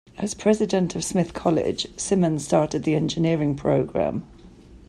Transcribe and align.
As 0.17 0.33
president 0.33 0.95
of 0.95 1.03
Smith 1.03 1.31
College, 1.35 1.87
Simmons 1.95 2.43
started 2.43 2.81
the 2.85 2.95
engineering 2.95 3.53
program. 3.53 4.23